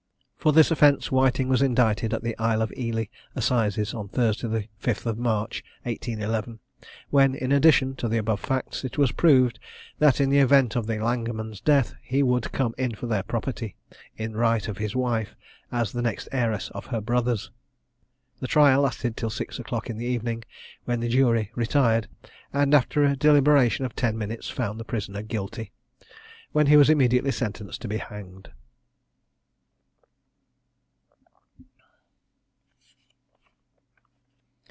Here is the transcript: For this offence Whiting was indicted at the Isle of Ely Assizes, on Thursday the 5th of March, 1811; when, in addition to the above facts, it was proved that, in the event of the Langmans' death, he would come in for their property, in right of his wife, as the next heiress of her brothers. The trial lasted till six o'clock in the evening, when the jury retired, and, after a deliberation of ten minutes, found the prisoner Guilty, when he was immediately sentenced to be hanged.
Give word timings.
For 0.41 0.51
this 0.51 0.71
offence 0.71 1.11
Whiting 1.11 1.49
was 1.49 1.61
indicted 1.61 2.15
at 2.15 2.23
the 2.23 2.35
Isle 2.39 2.63
of 2.63 2.73
Ely 2.75 3.05
Assizes, 3.35 3.93
on 3.93 4.09
Thursday 4.09 4.47
the 4.47 4.67
5th 4.81 5.05
of 5.05 5.19
March, 5.19 5.63
1811; 5.83 6.57
when, 7.11 7.35
in 7.35 7.51
addition 7.51 7.95
to 7.97 8.07
the 8.07 8.17
above 8.17 8.39
facts, 8.39 8.83
it 8.83 8.97
was 8.97 9.11
proved 9.11 9.59
that, 9.99 10.19
in 10.19 10.31
the 10.31 10.39
event 10.39 10.75
of 10.75 10.87
the 10.87 10.97
Langmans' 10.97 11.61
death, 11.63 11.93
he 12.01 12.23
would 12.23 12.51
come 12.51 12.73
in 12.79 12.95
for 12.95 13.05
their 13.05 13.21
property, 13.21 13.75
in 14.17 14.35
right 14.35 14.67
of 14.67 14.79
his 14.79 14.95
wife, 14.95 15.35
as 15.71 15.91
the 15.91 16.01
next 16.01 16.27
heiress 16.31 16.71
of 16.73 16.87
her 16.87 17.01
brothers. 17.01 17.51
The 18.39 18.47
trial 18.47 18.81
lasted 18.81 19.15
till 19.15 19.29
six 19.29 19.59
o'clock 19.59 19.91
in 19.91 19.97
the 19.99 20.07
evening, 20.07 20.41
when 20.85 21.01
the 21.01 21.07
jury 21.09 21.51
retired, 21.53 22.07
and, 22.51 22.73
after 22.73 23.03
a 23.03 23.15
deliberation 23.15 23.85
of 23.85 23.95
ten 23.95 24.17
minutes, 24.17 24.49
found 24.49 24.79
the 24.79 24.85
prisoner 24.85 25.21
Guilty, 25.21 25.71
when 26.51 26.65
he 26.65 26.77
was 26.77 26.89
immediately 26.89 27.29
sentenced 27.31 27.79
to 27.83 27.87
be 27.87 27.97
hanged. 27.97 28.49